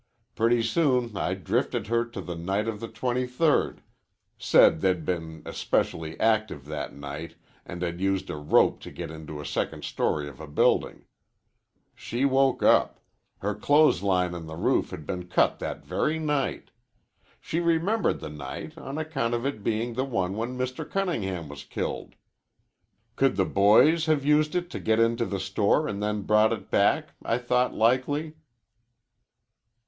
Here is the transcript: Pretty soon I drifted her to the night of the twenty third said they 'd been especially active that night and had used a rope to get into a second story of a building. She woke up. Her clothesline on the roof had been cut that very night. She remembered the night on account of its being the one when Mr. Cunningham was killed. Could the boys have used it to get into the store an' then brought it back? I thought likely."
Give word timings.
Pretty 0.33 0.63
soon 0.63 1.15
I 1.15 1.35
drifted 1.35 1.85
her 1.85 2.03
to 2.05 2.21
the 2.21 2.33
night 2.33 2.67
of 2.67 2.79
the 2.79 2.87
twenty 2.87 3.27
third 3.27 3.83
said 4.35 4.81
they 4.81 4.95
'd 4.95 5.05
been 5.05 5.43
especially 5.45 6.19
active 6.19 6.65
that 6.65 6.95
night 6.95 7.35
and 7.67 7.83
had 7.83 8.01
used 8.01 8.31
a 8.31 8.35
rope 8.35 8.79
to 8.79 8.89
get 8.89 9.11
into 9.11 9.39
a 9.39 9.45
second 9.45 9.83
story 9.83 10.27
of 10.27 10.39
a 10.39 10.47
building. 10.47 11.05
She 11.93 12.25
woke 12.25 12.63
up. 12.63 12.99
Her 13.41 13.53
clothesline 13.53 14.33
on 14.33 14.47
the 14.47 14.55
roof 14.55 14.89
had 14.89 15.05
been 15.05 15.27
cut 15.27 15.59
that 15.59 15.85
very 15.85 16.17
night. 16.17 16.71
She 17.39 17.59
remembered 17.59 18.21
the 18.21 18.29
night 18.31 18.79
on 18.79 18.97
account 18.97 19.35
of 19.35 19.45
its 19.45 19.59
being 19.59 19.93
the 19.93 20.03
one 20.03 20.35
when 20.35 20.57
Mr. 20.57 20.83
Cunningham 20.83 21.47
was 21.47 21.63
killed. 21.63 22.15
Could 23.15 23.35
the 23.35 23.45
boys 23.45 24.07
have 24.07 24.25
used 24.25 24.55
it 24.55 24.71
to 24.71 24.79
get 24.79 24.99
into 24.99 25.25
the 25.27 25.39
store 25.39 25.87
an' 25.87 25.99
then 25.99 26.23
brought 26.23 26.51
it 26.53 26.71
back? 26.71 27.09
I 27.23 27.37
thought 27.37 27.75
likely." 27.75 28.33